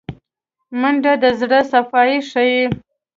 منډه 0.79 1.13
د 1.23 1.25
زړه 1.39 1.59
صفايي 1.71 2.19
ښيي 2.29 2.61